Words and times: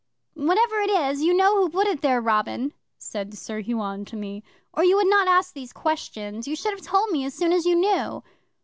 '"Whatever 0.33 0.79
it 0.79 0.89
is, 0.89 1.21
you 1.21 1.31
know 1.31 1.57
who 1.57 1.69
put 1.69 1.85
it 1.85 2.01
there, 2.01 2.19
Robin," 2.19 2.73
said 2.97 3.35
Sir 3.37 3.59
Huon 3.59 4.03
to 4.05 4.15
me, 4.15 4.43
"or 4.73 4.83
you 4.83 4.95
would 4.95 5.05
not 5.05 5.27
ask 5.27 5.53
those 5.53 5.71
questions. 5.71 6.47
You 6.47 6.55
should 6.55 6.73
have 6.75 6.81
told 6.83 7.11
me 7.11 7.23
as 7.23 7.35
soon 7.35 7.53
as 7.53 7.67
you 7.67 7.75
knew." 7.75 8.23